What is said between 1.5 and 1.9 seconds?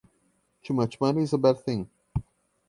thing.